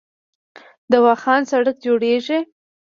[0.91, 2.39] د واخان سړک جوړیږي